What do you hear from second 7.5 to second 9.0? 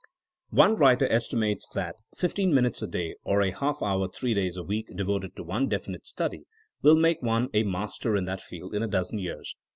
a master in that field in a